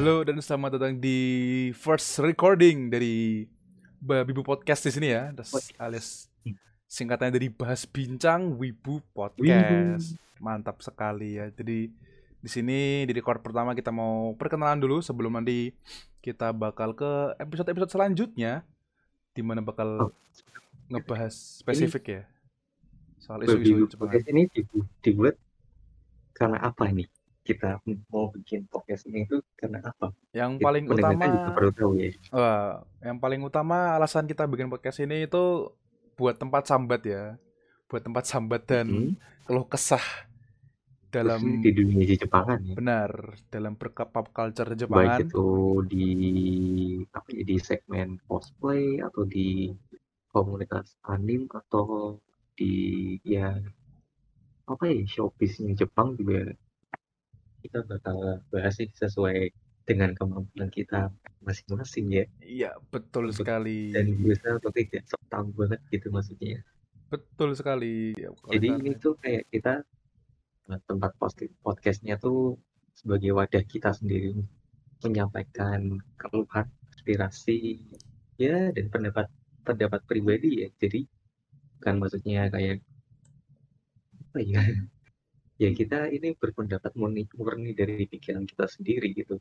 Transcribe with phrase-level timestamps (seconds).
[0.00, 1.18] Halo dan selamat datang di
[1.76, 3.44] first recording dari
[4.00, 5.28] Babibu Podcast di sini ya,
[5.76, 6.32] alias
[6.88, 10.16] singkatannya dari Bahas Bincang Wibu Podcast.
[10.40, 11.52] Mantap sekali ya.
[11.52, 11.92] Jadi
[12.40, 15.76] di sini di record pertama kita mau perkenalan dulu sebelum nanti
[16.24, 18.64] kita bakal ke episode-episode selanjutnya
[19.36, 20.12] di mana bakal Oh,
[20.88, 22.22] ngebahas spesifik ya
[23.20, 25.36] soal isu-isu podcast ini dibu- dibuat
[26.32, 27.04] karena apa ini?
[27.40, 27.80] Kita
[28.12, 30.12] mau bikin podcast ini itu karena apa?
[30.30, 32.08] Yang Kita paling utama juga perlu tahu ya.
[32.30, 35.72] Wah, yang paling utama alasan kita bikin podcast ini itu
[36.14, 37.24] buat tempat sambat ya.
[37.88, 39.16] Buat tempat sambat dan Hmm,
[39.48, 40.04] keluh kesah
[41.10, 42.74] dalam di dunia di Jepangan ya.
[42.78, 43.10] benar
[43.50, 45.20] dalam perkap pop culture Baik Jepangan.
[45.26, 45.46] itu
[45.90, 46.06] di
[47.10, 49.74] apa ya, di segmen cosplay atau di
[50.30, 52.14] komunitas anim atau
[52.54, 52.74] di
[53.26, 53.58] ya
[54.70, 56.54] apa ya showbiz-nya Jepang juga
[57.60, 58.16] kita bakal
[58.48, 59.52] bahas sih sesuai
[59.84, 63.90] dengan kemampuan kita masing-masing ya Iya, betul Untuk- sekali.
[63.90, 66.60] dan berusaha untuk tidak sok tahu banget gitu maksudnya
[67.10, 68.14] Betul sekali.
[68.14, 69.82] Ya, Jadi kita- ini tuh kayak kita
[70.70, 71.10] eh, tempat
[71.58, 72.54] podcastnya tuh
[72.94, 74.38] sebagai wadah kita sendiri
[75.02, 77.82] menyampaikan keluhan, aspirasi,
[78.38, 79.26] ya dan pendapat
[79.66, 80.68] pendapat pribadi ya.
[80.78, 81.02] Jadi
[81.82, 82.78] kan maksudnya kayak
[84.30, 84.62] apa ya?
[85.60, 89.36] Ya kita ini berpendapat murni, murni dari pikiran kita sendiri gitu.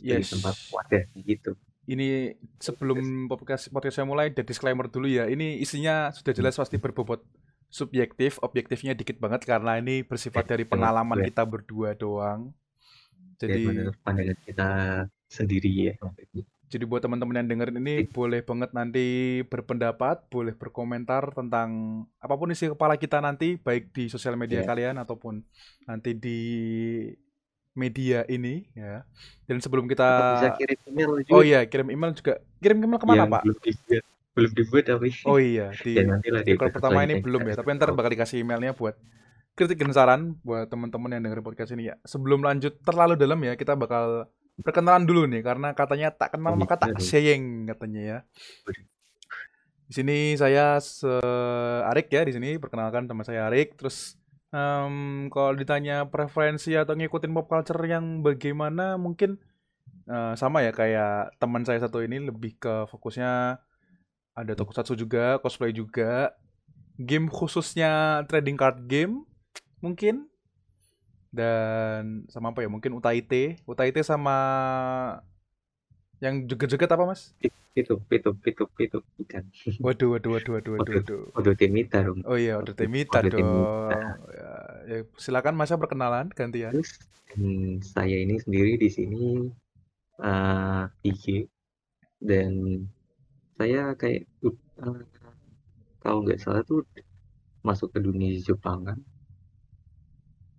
[0.00, 0.32] Dari yes.
[0.32, 1.52] tempat wadah gitu.
[1.84, 5.28] Ini sebelum podcast podcast saya mulai ada disclaimer dulu ya.
[5.28, 7.20] Ini isinya sudah jelas pasti berbobot
[7.68, 12.56] subjektif, objektifnya dikit banget karena ini bersifat dari pengalaman kita berdua doang.
[13.36, 14.70] Jadi Jadi pandangan kita
[15.28, 15.94] sendiri ya.
[16.68, 21.68] Jadi buat teman-teman yang dengerin ini boleh banget nanti berpendapat, boleh berkomentar tentang
[22.20, 24.68] apa pun isi kepala kita nanti, baik di sosial media Iya.
[24.68, 25.40] kalian ataupun
[25.84, 26.40] nanti di
[27.72, 29.00] media ini ya.
[29.48, 32.36] Dan sebelum kita Bisa kirim email juga Oh iya, kirim email juga.
[32.60, 33.42] Kirim email ke mana, yang Pak?
[33.48, 34.04] belum dibuat
[34.38, 37.74] belum dibuat tapi Oh iya, di ya di record episode pertama ini belum ya, tapi
[37.74, 38.94] ntar bakal dikasih emailnya buat
[39.58, 41.98] kritik dan saran buat teman-teman yang dengerin podcast ini ya.
[42.06, 44.30] Sebelum lanjut terlalu dalam ya, kita bakal
[44.62, 47.06] perkenalan dulu nih karena katanya tak kenal maka tak iya dong.
[47.06, 48.18] sayang katanya ya.
[49.88, 51.08] Di sini saya se
[51.88, 53.78] Arik ya di sini perkenalkan teman saya Arik.
[53.78, 54.18] Terus
[54.52, 59.40] em, kalau ditanya preferensi atau ngikutin pop culture yang bagaimana mungkin
[60.10, 63.62] eh, sama ya kayak teman saya satu ini lebih ke fokusnya
[64.38, 66.30] ada tokusatsu juga, cosplay juga,
[66.98, 69.22] game khususnya trading card game
[69.78, 70.26] mungkin
[71.38, 73.36] dan sama apa ya mungkin Utaite,
[73.70, 74.32] Utaite sama
[76.18, 77.30] yang joget-joget apa mas?
[77.78, 79.44] itu itu itu itu ikan
[79.78, 81.22] Waduh, waduh, waduh, waduh, waduh, Waduh.
[81.38, 81.54] waduh.
[81.58, 83.46] Temita dong Oh iya, Order Temita Order dong.
[83.46, 83.98] Temita.
[84.34, 84.50] Ya,
[84.90, 86.74] ya, silakan Mas perkenalan gantian.
[86.74, 86.90] terus
[87.38, 89.22] hmm, saya ini sendiri di sini
[90.18, 91.24] eh IG
[92.18, 92.52] dan
[93.58, 94.98] saya kayak eh,
[96.02, 96.82] kalau nggak salah tuh
[97.66, 98.98] masuk ke dunia Jepangan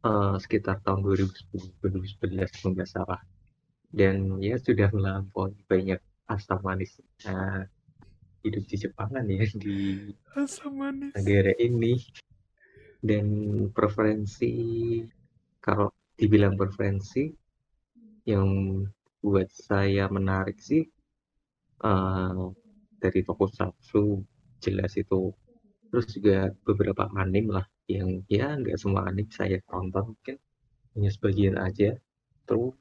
[0.06, 3.22] eh, sekitar tahun 2010 2011 kalau nggak salah.
[3.90, 5.98] Dan ya sudah melampaui banyak
[6.30, 7.66] asam manis eh,
[8.46, 9.78] hidup di Jepangan ya di
[10.38, 11.12] Asam manis.
[11.18, 11.98] negara ini.
[13.00, 13.26] Dan
[13.72, 14.52] preferensi
[15.64, 15.88] kalau
[16.20, 17.31] dibilang preferensi
[18.28, 18.84] yang
[19.24, 20.84] buat saya menarik sih
[21.84, 22.42] eh,
[23.00, 24.04] dari tokusatsu
[24.60, 25.31] jelas itu.
[25.90, 30.38] Terus juga beberapa anim lah yang ya nggak semua anim saya tonton mungkin
[30.94, 31.98] hanya sebagian aja.
[32.46, 32.78] Terus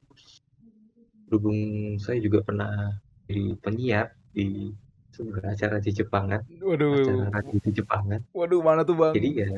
[1.29, 4.73] berhubung saya juga pernah jadi penyiar di
[5.13, 8.21] sebuah acara di Jepangan Waduh, acara radio di Jepangan.
[8.33, 9.13] Waduh mana tuh bang?
[9.13, 9.49] jadi ya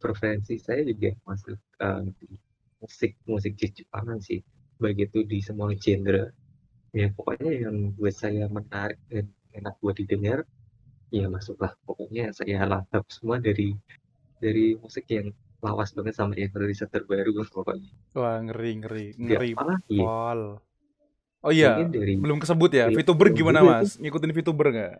[0.00, 2.28] preferensi saya juga masuk eh, di
[2.80, 4.40] musik musik di Jepangan sih.
[4.76, 6.30] Baik itu di semua genre.
[6.94, 10.44] Ya pokoknya yang buat saya menarik dan enak buat didengar
[11.12, 11.72] ya masuklah.
[11.84, 13.76] Pokoknya saya lahap semua dari
[14.38, 15.32] dari musik yang
[15.64, 20.40] lawas banget sama yang riset terbaru pokoknya Wah ngeri ngeri ya, ngeri apalagi pol.
[21.46, 22.90] Oh iya, dari belum kesebut ya.
[22.90, 23.94] Iya, VTuber gimana mas?
[24.02, 24.94] Ngikutin VTuber nggak?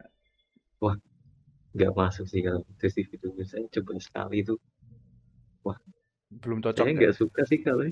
[1.77, 4.57] nggak masuk sih kalau itu sih itu saya coba sekali itu
[6.41, 6.97] Belum cocok saya ya?
[6.97, 7.85] nggak suka sih kalau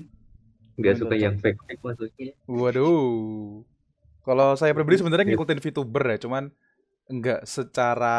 [0.75, 1.21] nggak suka cocok.
[1.21, 3.61] yang fake fake maksudnya Waduh.
[4.25, 5.37] Kalau saya pribadi sebenarnya Iya.
[5.37, 6.49] ngikutin VTuber ya, cuman
[7.05, 8.17] nggak secara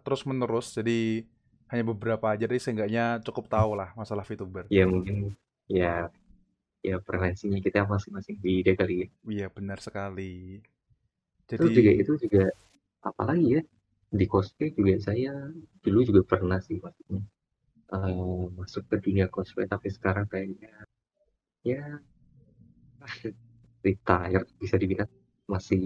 [0.00, 0.72] terus menerus.
[0.72, 1.28] Jadi
[1.70, 2.44] hanya beberapa aja.
[2.46, 4.66] Jadi seenggaknya cukup tahu lah masalah VTuber.
[4.76, 5.16] ya mungkin
[5.78, 6.10] ya
[6.88, 10.32] ya preferensinya kita masing-masing beda kali ya Iya benar sekali.
[11.56, 12.42] terus juga Jadi itu juga
[13.10, 13.62] apalagi ya
[14.20, 15.32] di cosplay juga saya
[15.84, 17.22] dulu juga pernah sih maksudnya
[17.96, 20.72] eh, masuk ke dunia cosplay tapi sekarang kayaknya
[21.70, 21.82] ya
[23.84, 25.10] retire bisa dibilang
[25.46, 25.82] masih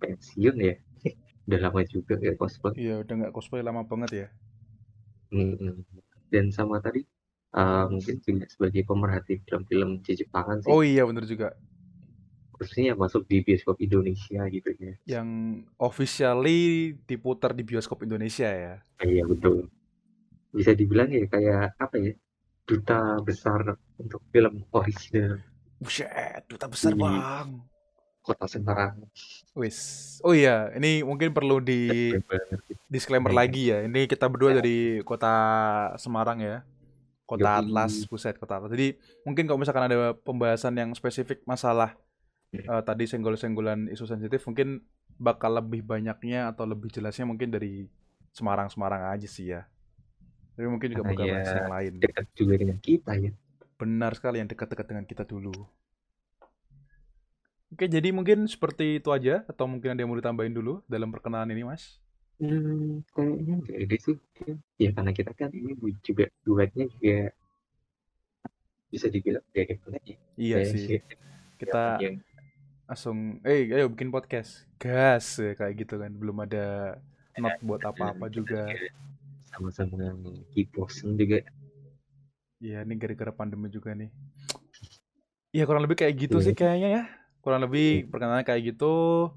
[0.00, 0.74] pensiun ya
[1.48, 4.26] udah lama juga ya cosplay iya udah nggak cosplay lama banget ya
[6.28, 7.04] dan sama tadi
[7.56, 10.70] uh, mungkin juga sebagai pemerhati film-film Jepangan sih.
[10.72, 11.56] Oh iya bener juga.
[12.58, 14.94] Khususnya masuk di bioskop Indonesia gitu ya.
[15.06, 15.28] Yang
[15.78, 18.74] officially diputar di bioskop Indonesia ya?
[18.98, 19.70] Iya betul.
[20.50, 22.12] Bisa dibilang ya kayak apa ya
[22.66, 25.38] duta besar untuk film original.
[25.78, 27.77] Buset, duta besar Di- bang
[28.28, 28.92] kota Semarang
[29.56, 29.78] Wis.
[30.22, 32.12] Oh iya, ini mungkin perlu di
[32.86, 33.38] disclaimer Iya.
[33.40, 33.78] lagi ya.
[33.82, 35.32] Ini kita berdua dari kota
[35.98, 36.62] Semarang ya.
[37.24, 37.60] Kota Yoi.
[37.60, 38.72] Atlas, buset kota Atlas.
[38.72, 41.96] Jadi mungkin kalau misalkan ada pembahasan yang spesifik masalah
[42.52, 44.80] eh, tadi senggol-senggolan isu sensitif, mungkin
[45.18, 47.90] bakal lebih banyaknya atau lebih jelasnya mungkin dari
[48.32, 49.66] Semarang-Semarang aja sih ya.
[50.54, 51.92] Tapi mungkin juga bakal ya yang lain.
[51.98, 53.30] dekat juga dengan kita ya
[53.78, 55.54] Benar sekali yang dekat-dekat dengan kita dulu.
[57.68, 61.52] Oke, jadi mungkin seperti itu aja atau mungkin ada yang mau ditambahin dulu dalam perkenalan
[61.52, 62.00] ini, Mas?
[62.40, 64.16] Hmm, kayaknya nggak ada sih.
[64.80, 67.34] Ya karena kita kan ini juga duetnya juga
[68.88, 70.16] bisa dibilang gaya banget ya.
[70.40, 70.84] Iya Kayak sih.
[70.88, 71.04] kayak
[71.60, 72.16] Kita yang
[72.88, 74.64] langsung, eh, ayo bikin podcast.
[74.80, 76.08] Gas ya, kayak gitu kan.
[76.16, 76.96] Belum ada
[77.36, 78.72] not buat apa-apa juga.
[79.48, 80.14] sama-sama
[80.54, 81.42] kiposen juga.
[82.64, 84.08] Iya, ini gara-gara pandemi juga nih.
[85.52, 86.46] Iya, kurang lebih kayak gitu Iya.
[86.48, 87.04] sih kayaknya ya.
[87.48, 89.32] Kurang lebih perkenalan kayak gitu.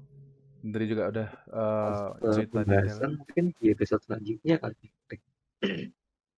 [0.60, 2.06] Dari juga udah Eh,
[2.36, 4.92] cerita pembahasan mungkin di episode selanjutnya kali.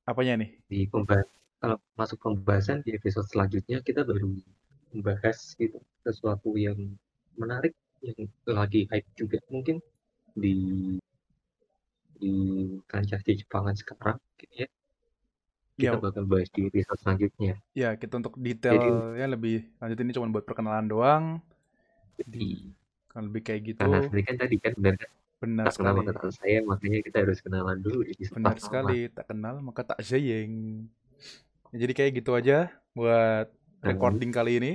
[0.07, 0.51] apanya nih?
[0.71, 1.27] Di pembahas
[1.59, 4.39] kalau masuk pembahasan di episode selanjutnya kita baru
[4.95, 6.79] membahas gitu sesuatu yang
[7.35, 7.75] menarik
[8.07, 9.83] yang lagi hype juga mungkin
[10.39, 10.55] di
[12.15, 12.33] di
[12.87, 14.69] kancah di Jepangan sekarang gitu ya.
[15.75, 17.59] Ya, Kita bakal bahas di episode selanjutnya.
[17.75, 21.25] ya kita untuk detailnya lebih lanjut ini cuma buat perkenalan doang.
[22.17, 22.71] Jadi
[23.09, 23.79] Kan lebih kayak gitu.
[23.81, 26.01] karena tadi kan tadi kan benar kan Benar tak kenal sekali.
[26.01, 29.81] maka tak saya makanya kita harus kenalan dulu di episode Benar sekali, tak kenal maka
[29.85, 30.53] tak sayang.
[31.71, 32.59] Ya, jadi kayak gitu aja
[32.93, 33.47] buat
[33.85, 33.93] Hmm.
[33.93, 34.73] recording kali ini.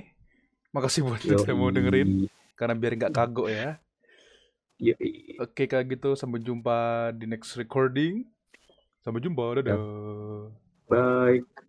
[0.70, 3.82] Makasih buat yang sudah mau dengerin karena biar nggak kagok ya.
[4.78, 5.42] Yoi.
[5.42, 8.30] Oke kalau gitu sampai jumpa di next recording.
[9.02, 9.80] Sampai jumpa, dadah.
[10.86, 11.69] Bye.